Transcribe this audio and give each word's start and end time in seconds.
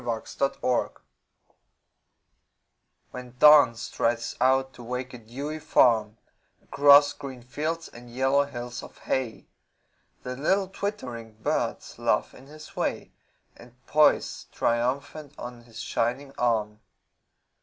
Alarm 0.03 0.23
Clocks 0.25 0.95
When 3.11 3.35
Dawn 3.37 3.75
strides 3.75 4.35
out 4.41 4.73
to 4.73 4.83
wake 4.83 5.13
a 5.13 5.19
dewy 5.19 5.59
farm 5.59 6.17
Across 6.63 7.13
green 7.13 7.43
fields 7.43 7.87
and 7.87 8.09
yellow 8.09 8.45
hills 8.45 8.81
of 8.81 8.97
hay 8.97 9.45
The 10.23 10.35
little 10.35 10.69
twittering 10.69 11.33
birds 11.33 11.99
laugh 11.99 12.33
in 12.33 12.47
his 12.47 12.75
way 12.75 13.11
And 13.55 13.75
poise 13.85 14.47
triumphant 14.51 15.35
on 15.37 15.65
his 15.65 15.79
shining 15.79 16.33
arm. 16.35 16.79